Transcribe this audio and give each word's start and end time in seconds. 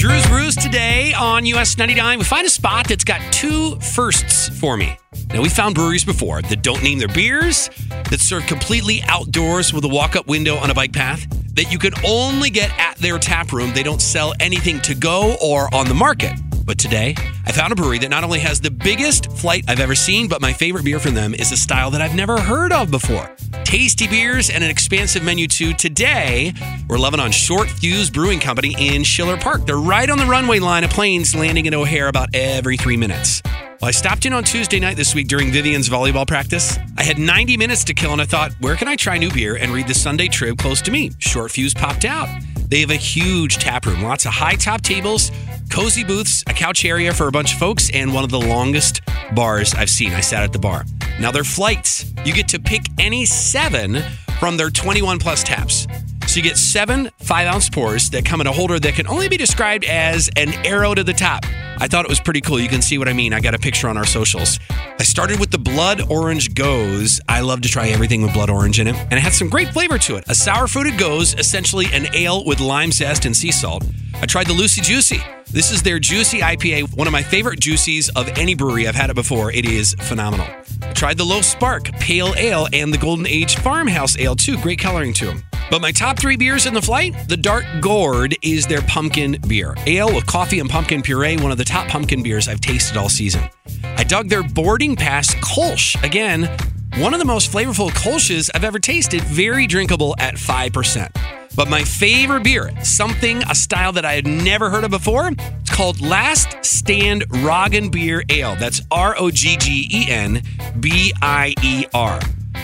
Drew's 0.00 0.26
Brews 0.28 0.56
today 0.56 1.12
on 1.12 1.44
US 1.44 1.76
99. 1.76 2.20
We 2.20 2.24
find 2.24 2.46
a 2.46 2.50
spot 2.50 2.88
that's 2.88 3.04
got 3.04 3.20
two 3.30 3.78
firsts 3.80 4.48
for 4.58 4.78
me. 4.78 4.96
Now, 5.28 5.42
we 5.42 5.50
found 5.50 5.74
breweries 5.74 6.06
before 6.06 6.40
that 6.40 6.62
don't 6.62 6.82
name 6.82 6.98
their 6.98 7.08
beers, 7.08 7.68
that 8.08 8.18
serve 8.18 8.46
completely 8.46 9.02
outdoors 9.02 9.74
with 9.74 9.84
a 9.84 9.88
walk 9.88 10.16
up 10.16 10.26
window 10.26 10.56
on 10.56 10.70
a 10.70 10.74
bike 10.74 10.94
path, 10.94 11.26
that 11.54 11.70
you 11.70 11.78
can 11.78 11.92
only 12.02 12.48
get 12.48 12.70
at 12.78 12.96
their 12.96 13.18
tap 13.18 13.52
room. 13.52 13.74
They 13.74 13.82
don't 13.82 14.00
sell 14.00 14.32
anything 14.40 14.80
to 14.80 14.94
go 14.94 15.36
or 15.38 15.68
on 15.74 15.86
the 15.86 15.92
market. 15.92 16.32
But 16.64 16.78
today, 16.78 17.14
I 17.50 17.52
found 17.52 17.72
a 17.72 17.74
brewery 17.74 17.98
that 17.98 18.10
not 18.10 18.22
only 18.22 18.38
has 18.38 18.60
the 18.60 18.70
biggest 18.70 19.32
flight 19.32 19.64
I've 19.66 19.80
ever 19.80 19.96
seen, 19.96 20.28
but 20.28 20.40
my 20.40 20.52
favorite 20.52 20.84
beer 20.84 21.00
from 21.00 21.14
them 21.14 21.34
is 21.34 21.50
a 21.50 21.56
style 21.56 21.90
that 21.90 22.00
I've 22.00 22.14
never 22.14 22.40
heard 22.40 22.70
of 22.70 22.92
before. 22.92 23.28
Tasty 23.64 24.06
beers 24.06 24.50
and 24.50 24.62
an 24.62 24.70
expansive 24.70 25.24
menu 25.24 25.48
too. 25.48 25.74
Today, 25.74 26.52
we're 26.88 26.96
loving 26.96 27.18
on 27.18 27.32
Short 27.32 27.68
Fuse 27.68 28.08
Brewing 28.08 28.38
Company 28.38 28.76
in 28.78 29.02
Schiller 29.02 29.36
Park. 29.36 29.66
They're 29.66 29.78
right 29.78 30.08
on 30.08 30.18
the 30.18 30.26
runway 30.26 30.60
line 30.60 30.84
of 30.84 30.90
planes 30.90 31.34
landing 31.34 31.66
in 31.66 31.74
O'Hare 31.74 32.06
about 32.06 32.28
every 32.34 32.76
three 32.76 32.96
minutes. 32.96 33.42
Well, 33.44 33.88
I 33.88 33.90
stopped 33.90 34.26
in 34.26 34.32
on 34.32 34.44
Tuesday 34.44 34.78
night 34.78 34.96
this 34.96 35.16
week 35.16 35.26
during 35.26 35.50
Vivian's 35.50 35.88
volleyball 35.88 36.28
practice. 36.28 36.78
I 36.96 37.02
had 37.02 37.18
90 37.18 37.56
minutes 37.56 37.82
to 37.86 37.94
kill, 37.94 38.12
and 38.12 38.22
I 38.22 38.26
thought, 38.26 38.52
where 38.60 38.76
can 38.76 38.86
I 38.86 38.94
try 38.94 39.18
new 39.18 39.32
beer 39.32 39.56
and 39.56 39.72
read 39.72 39.88
the 39.88 39.94
Sunday 39.94 40.28
Trib 40.28 40.56
close 40.56 40.80
to 40.82 40.92
me? 40.92 41.10
Short 41.18 41.50
Fuse 41.50 41.74
popped 41.74 42.04
out. 42.04 42.28
They 42.70 42.80
have 42.80 42.90
a 42.90 42.96
huge 42.96 43.58
tap 43.58 43.84
room, 43.84 44.02
lots 44.02 44.24
of 44.26 44.32
high 44.32 44.54
top 44.54 44.82
tables, 44.82 45.32
cozy 45.70 46.04
booths, 46.04 46.44
a 46.46 46.52
couch 46.52 46.84
area 46.84 47.12
for 47.12 47.26
a 47.26 47.32
bunch 47.32 47.52
of 47.52 47.58
folks, 47.58 47.90
and 47.92 48.14
one 48.14 48.22
of 48.22 48.30
the 48.30 48.40
longest 48.40 49.00
bars 49.34 49.74
I've 49.74 49.90
seen. 49.90 50.12
I 50.12 50.20
sat 50.20 50.44
at 50.44 50.52
the 50.52 50.60
bar. 50.60 50.84
Now, 51.20 51.32
their 51.32 51.42
flights, 51.42 52.12
you 52.24 52.32
get 52.32 52.46
to 52.48 52.60
pick 52.60 52.82
any 52.98 53.26
seven 53.26 54.02
from 54.38 54.56
their 54.56 54.70
21 54.70 55.18
plus 55.18 55.42
taps. 55.42 55.88
So 56.30 56.36
you 56.36 56.44
get 56.44 56.58
seven 56.58 57.10
five 57.18 57.48
ounce 57.48 57.68
pours 57.68 58.10
that 58.10 58.24
come 58.24 58.40
in 58.40 58.46
a 58.46 58.52
holder 58.52 58.78
that 58.78 58.94
can 58.94 59.08
only 59.08 59.28
be 59.28 59.36
described 59.36 59.84
as 59.84 60.30
an 60.36 60.52
arrow 60.64 60.94
to 60.94 61.02
the 61.02 61.12
top. 61.12 61.44
I 61.76 61.88
thought 61.88 62.04
it 62.04 62.08
was 62.08 62.20
pretty 62.20 62.40
cool. 62.40 62.60
You 62.60 62.68
can 62.68 62.82
see 62.82 62.98
what 62.98 63.08
I 63.08 63.12
mean. 63.12 63.32
I 63.32 63.40
got 63.40 63.56
a 63.56 63.58
picture 63.58 63.88
on 63.88 63.96
our 63.96 64.06
socials. 64.06 64.60
I 64.70 65.02
started 65.02 65.40
with 65.40 65.50
the 65.50 65.58
Blood 65.58 66.02
Orange 66.08 66.54
Gose. 66.54 67.18
I 67.28 67.40
love 67.40 67.62
to 67.62 67.68
try 67.68 67.88
everything 67.88 68.22
with 68.22 68.32
blood 68.32 68.48
orange 68.48 68.78
in 68.78 68.86
it, 68.86 68.94
and 68.94 69.14
it 69.14 69.22
had 69.22 69.32
some 69.32 69.48
great 69.48 69.70
flavor 69.70 69.98
to 69.98 70.14
it. 70.18 70.24
A 70.28 70.34
sour 70.36 70.68
fruited 70.68 70.92
Gose, 70.92 71.36
essentially 71.36 71.86
an 71.92 72.06
ale 72.14 72.44
with 72.44 72.60
lime 72.60 72.92
zest 72.92 73.24
and 73.24 73.36
sea 73.36 73.50
salt. 73.50 73.84
I 74.22 74.26
tried 74.26 74.46
the 74.46 74.52
Lucy 74.52 74.82
Juicy. 74.82 75.20
This 75.50 75.72
is 75.72 75.82
their 75.82 75.98
Juicy 75.98 76.38
IPA, 76.38 76.96
one 76.96 77.08
of 77.08 77.12
my 77.12 77.24
favorite 77.24 77.58
juicies 77.58 78.08
of 78.14 78.28
any 78.38 78.54
brewery. 78.54 78.86
I've 78.86 78.94
had 78.94 79.10
it 79.10 79.16
before. 79.16 79.50
It 79.50 79.64
is 79.64 79.96
phenomenal. 79.98 80.46
I 80.82 80.92
tried 80.92 81.18
the 81.18 81.24
Low 81.24 81.40
Spark 81.40 81.90
Pale 81.94 82.34
Ale 82.36 82.68
and 82.72 82.94
the 82.94 82.98
Golden 82.98 83.26
Age 83.26 83.56
Farmhouse 83.56 84.16
Ale 84.16 84.36
too. 84.36 84.56
Great 84.58 84.78
coloring 84.78 85.12
to 85.14 85.26
them. 85.26 85.42
But 85.70 85.80
my 85.80 85.92
top 85.92 86.18
three 86.18 86.36
beers 86.36 86.66
in 86.66 86.74
the 86.74 86.82
flight, 86.82 87.14
the 87.28 87.36
Dark 87.36 87.64
Gourd 87.80 88.36
is 88.42 88.66
their 88.66 88.82
pumpkin 88.82 89.38
beer. 89.46 89.76
Ale 89.86 90.12
with 90.12 90.26
coffee 90.26 90.58
and 90.58 90.68
pumpkin 90.68 91.00
puree, 91.00 91.36
one 91.36 91.52
of 91.52 91.58
the 91.58 91.64
top 91.64 91.86
pumpkin 91.86 92.24
beers 92.24 92.48
I've 92.48 92.60
tasted 92.60 92.96
all 92.96 93.08
season. 93.08 93.48
I 93.84 94.02
dug 94.02 94.28
their 94.28 94.42
boarding 94.42 94.96
pass 94.96 95.32
Kolsch. 95.36 96.02
Again, 96.02 96.50
one 96.96 97.14
of 97.14 97.20
the 97.20 97.24
most 97.24 97.52
flavorful 97.52 97.90
Kolsches 97.90 98.50
I've 98.52 98.64
ever 98.64 98.80
tasted, 98.80 99.22
very 99.22 99.68
drinkable 99.68 100.16
at 100.18 100.34
5%. 100.34 101.14
But 101.54 101.68
my 101.68 101.84
favorite 101.84 102.42
beer, 102.42 102.72
something, 102.82 103.42
a 103.44 103.54
style 103.54 103.92
that 103.92 104.04
I 104.04 104.14
had 104.14 104.26
never 104.26 104.70
heard 104.70 104.82
of 104.82 104.90
before, 104.90 105.30
it's 105.60 105.70
called 105.70 106.00
Last 106.00 106.64
Stand 106.64 107.28
Roggenbier 107.28 108.28
Ale. 108.28 108.56
That's 108.56 108.82
R 108.90 109.14
O 109.18 109.30
G 109.30 109.56
G 109.56 109.88
E 109.92 110.10
N 110.10 110.42
B 110.80 111.12
I 111.22 111.54
E 111.62 111.86
R. 111.94 112.18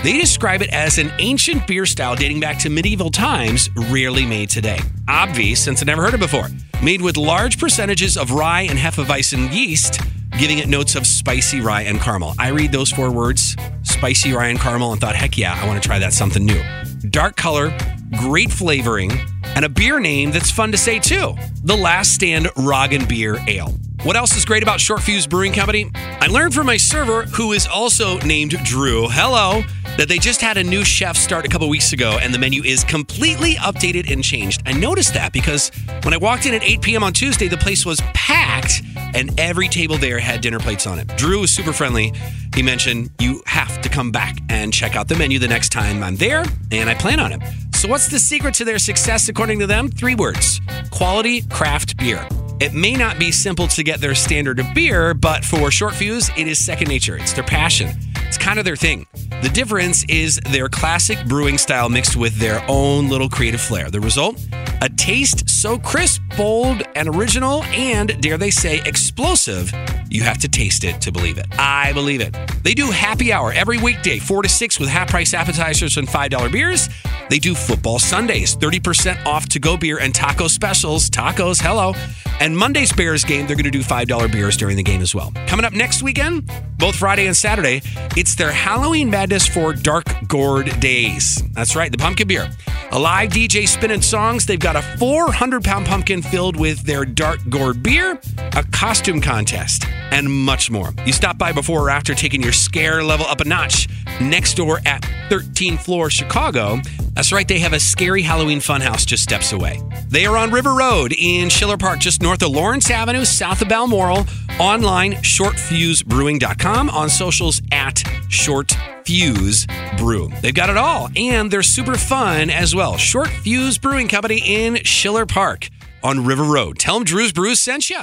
They 0.07 0.19
describe 0.19 0.62
it 0.62 0.73
as 0.73 0.99
an 0.99 1.11
ancient 1.19 1.67
beer 1.67 1.85
style 1.85 2.15
dating 2.15 2.39
back 2.39 2.61
to 2.61 2.71
medieval 2.71 3.11
times, 3.11 3.69
rarely 3.91 4.25
made 4.25 4.49
today. 4.49 4.79
Obvious, 5.09 5.61
since 5.61 5.83
I 5.83 5.85
never 5.85 6.01
heard 6.05 6.15
it 6.15 6.21
before. 6.21 6.47
Made 6.81 7.03
with 7.03 7.17
large 7.17 7.59
percentages 7.59 8.17
of 8.17 8.31
rye 8.31 8.69
and 8.71 8.79
Hefeweizen 8.79 9.53
yeast, 9.53 10.01
giving 10.39 10.59
it 10.59 10.69
notes 10.69 10.95
of 10.95 11.09
spicy 11.09 11.61
rye 11.61 11.83
and 11.83 12.01
caramel. 12.01 12.37
I 12.39 12.51
read 12.51 12.71
those 12.71 12.93
four 12.93 13.11
words, 13.11 13.56
spicy 13.83 14.33
rye 14.33 14.47
and 14.47 14.61
caramel, 14.61 14.93
and 14.93 15.00
thought, 15.00 15.17
heck 15.17 15.37
yeah, 15.37 15.61
I 15.61 15.67
want 15.67 15.83
to 15.83 15.89
try 15.89 15.99
that 15.99 16.12
something 16.12 16.47
new. 16.47 16.62
Dark 17.11 17.34
color, 17.34 17.77
great 18.17 18.53
flavoring, 18.53 19.11
and 19.56 19.65
a 19.65 19.69
beer 19.69 19.99
name 19.99 20.31
that's 20.31 20.53
fun 20.53 20.71
to 20.71 20.78
say 20.78 21.00
too. 21.00 21.34
The 21.65 21.77
Last 21.77 22.15
Stand 22.15 22.47
Roggenbier 22.55 23.44
Ale. 23.49 23.75
What 24.05 24.15
else 24.15 24.37
is 24.37 24.44
great 24.44 24.62
about 24.62 24.81
Short 24.81 25.03
Fuse 25.03 25.27
Brewing 25.27 25.53
Company? 25.53 25.91
I 25.97 26.28
learned 26.28 26.55
from 26.55 26.67
my 26.67 26.77
server, 26.77 27.25
who 27.25 27.53
is 27.55 27.67
also 27.67 28.21
named 28.21 28.53
Drew, 28.62 29.09
hello, 29.09 29.65
that 29.97 30.09
they 30.09 30.19
just 30.19 30.41
had 30.41 30.57
a 30.57 30.65
new 30.65 30.84
chef 30.84 31.17
start 31.17 31.45
a 31.45 31.49
couple 31.49 31.69
weeks 31.69 31.93
ago 31.93 32.19
and 32.21 32.33
the 32.33 32.39
menu 32.39 32.62
is 32.62 32.84
completely 32.84 33.55
updated 33.55 34.11
and 34.12 34.23
changed. 34.23 34.62
I 34.67 34.73
noticed 34.73 35.15
that 35.15 35.33
because 35.33 35.71
when 36.03 36.12
I 36.12 36.17
walked 36.17 36.47
in 36.47 36.55
at 36.55 36.62
8 36.62 36.83
p.m. 36.83 37.03
on 37.03 37.12
Tuesday, 37.12 37.49
the 37.49 37.57
place 37.57 37.87
was 37.87 38.01
packed 38.15 38.83
and 39.15 39.39
every 39.41 39.69
table 39.69 39.97
there 39.97 40.19
had 40.19 40.41
dinner 40.41 40.59
plates 40.59 40.87
on 40.87 40.99
it. 40.99 41.09
Drew 41.17 41.41
was 41.41 41.51
super 41.51 41.73
friendly. 41.73 42.12
He 42.55 42.62
mentioned 42.62 43.11
you 43.19 43.43
have 43.47 43.81
to 43.83 43.89
come 43.89 44.11
back 44.11 44.39
and 44.49 44.73
check 44.73 44.97
out 44.97 45.09
the 45.09 45.17
menu 45.17 45.39
the 45.39 45.49
next 45.49 45.71
time 45.71 46.03
I'm 46.03 46.17
there, 46.17 46.45
and 46.71 46.89
I 46.89 46.95
plan 46.95 47.21
on 47.21 47.33
it. 47.33 47.41
So, 47.75 47.89
what's 47.89 48.09
the 48.09 48.19
secret 48.19 48.55
to 48.55 48.65
their 48.65 48.79
success 48.79 49.29
according 49.29 49.59
to 49.61 49.67
them? 49.67 49.89
Three 49.91 50.15
words 50.15 50.61
quality 50.91 51.43
craft 51.43 51.97
beer. 51.99 52.27
It 52.59 52.73
may 52.73 52.95
not 52.95 53.19
be 53.19 53.31
simple 53.33 53.69
to 53.69 53.83
get 53.83 54.01
their 54.01 54.15
standard 54.15 54.59
of 54.59 54.67
beer, 54.75 55.12
but 55.12 55.45
for 55.45 55.71
Short 55.71 55.95
Fuse, 55.95 56.31
it 56.37 56.49
is 56.49 56.65
second 56.65 56.89
nature. 56.89 57.17
It's 57.19 57.35
their 57.35 57.45
passion. 57.45 57.91
It's 58.27 58.39
kind 58.39 58.59
of 58.59 58.65
their 58.65 58.77
thing. 58.77 59.06
The 59.47 59.53
difference 59.53 60.03
is 60.09 60.41
their 60.51 60.69
classic 60.69 61.25
brewing 61.29 61.57
style 61.57 61.89
mixed 61.89 62.17
with 62.17 62.37
their 62.37 62.65
own 62.67 63.09
little 63.09 63.29
creative 63.29 63.61
flair. 63.61 63.93
The 63.93 64.01
result? 64.01 64.45
A 64.83 64.89
taste 64.89 65.49
so 65.49 65.79
crisp, 65.79 66.21
bold, 66.37 66.83
and 66.95 67.09
original, 67.09 67.63
and 67.65 68.21
dare 68.21 68.37
they 68.39 68.51
say, 68.51 68.81
explosive, 68.85 69.73
you 70.09 70.23
have 70.23 70.39
to 70.39 70.49
taste 70.49 70.85
it 70.85 71.01
to 71.01 71.13
believe 71.13 71.39
it. 71.39 71.47
I 71.59 71.93
believe 71.93 72.21
it. 72.21 72.37
They 72.63 72.75
do 72.75 72.91
happy 72.91 73.33
hour 73.33 73.53
every 73.53 73.79
weekday, 73.79 74.19
4 74.19 74.43
to 74.43 74.49
6 74.49 74.81
with 74.81 74.89
half 74.89 75.09
price 75.09 75.35
appetizers 75.35 75.97
and 75.97 76.07
$5 76.09 76.53
beers. 76.53 76.89
They 77.29 77.39
do 77.39 77.55
football 77.55 77.99
Sundays, 77.99 78.57
30% 78.57 79.25
off 79.27 79.49
to 79.51 79.59
go 79.59 79.77
beer 79.77 79.99
and 79.99 80.15
taco 80.15 80.49
specials. 80.49 81.11
Tacos, 81.11 81.61
hello. 81.61 81.95
And 82.39 82.57
Monday's 82.57 82.93
Bears 82.93 83.25
game, 83.25 83.47
they're 83.47 83.57
going 83.57 83.65
to 83.65 83.71
do 83.71 83.83
$5 83.83 84.31
beers 84.31 84.57
during 84.57 84.77
the 84.77 84.83
game 84.83 85.01
as 85.01 85.15
well. 85.15 85.33
Coming 85.47 85.65
up 85.65 85.73
next 85.73 86.03
weekend, 86.03 86.51
both 86.79 86.97
Friday 86.97 87.27
and 87.27 87.37
Saturday, 87.37 87.81
it's 88.17 88.35
their 88.35 88.53
Halloween 88.53 89.11
Madness 89.11 89.47
for 89.47 89.73
Dark 89.73 90.05
Gourd 90.29 90.79
Days. 90.81 91.43
That's 91.53 91.75
right, 91.75 91.91
the 91.91 91.99
pumpkin 91.99 92.29
beer. 92.29 92.51
A 92.93 92.99
live 92.99 93.31
DJ 93.31 93.67
spinning 93.67 94.01
songs. 94.01 94.47
They've 94.47 94.59
got 94.59 94.77
a 94.77 94.83
400 94.99 95.65
pound 95.65 95.87
pumpkin 95.87 96.23
filled 96.23 96.57
with 96.57 96.83
their 96.85 97.05
Dark 97.05 97.41
Gourd 97.49 97.83
beer, 97.83 98.19
a 98.55 98.63
costume 98.71 99.21
contest, 99.21 99.85
and 100.13 100.31
much 100.31 100.71
more. 100.71 100.95
You 101.05 101.13
stop 101.13 101.37
by 101.37 101.53
before 101.53 101.83
or 101.83 101.91
after 101.91 102.15
taking 102.15 102.43
your 102.43 102.53
scare 102.53 103.03
level 103.03 103.27
up 103.27 103.41
a 103.41 103.45
notch 103.45 103.89
next 104.21 104.55
door 104.55 104.81
at 104.87 105.03
13th 105.31 105.81
floor 105.81 106.11
Chicago. 106.11 106.81
That's 107.16 107.32
right, 107.32 107.49
they 107.49 107.59
have 107.60 107.72
a 107.72 107.81
scary 107.81 108.21
Halloween 108.21 108.59
funhouse 108.59 109.06
just 109.06 109.22
steps 109.22 109.53
away. 109.53 109.81
They 110.09 110.27
are 110.27 110.37
on 110.37 110.50
River 110.50 110.75
Road 110.75 111.15
in 111.19 111.49
Schiller 111.49 111.78
Park, 111.78 111.99
just 111.99 112.21
north 112.21 112.43
of 112.43 112.50
Lawrence 112.50 112.91
Avenue, 112.91 113.25
south 113.25 113.62
of 113.62 113.71
Balmoral. 113.71 114.27
Online, 114.60 115.15
shortfusebrewing.com. 115.15 116.91
On 116.91 117.09
socials 117.09 117.62
at 117.72 118.03
Short 118.28 118.76
Fuse 119.06 119.66
Brew. 119.97 120.31
They've 120.43 120.55
got 120.55 120.69
it 120.69 120.76
all, 120.76 121.09
and 121.16 121.50
they're 121.50 121.62
super 121.62 121.97
fun 121.97 122.50
as 122.50 122.75
well. 122.75 122.99
Short 122.99 123.28
Fuse 123.28 123.78
Brewing 123.78 124.09
Company 124.09 124.43
in 124.44 124.76
Schiller 124.84 125.25
Park 125.25 125.71
on 126.03 126.26
River 126.26 126.44
Road. 126.44 126.78
Tell 126.78 126.97
them 126.97 127.05
Drew's 127.05 127.32
Brews 127.32 127.60
sent 127.60 127.88
you. 127.88 128.03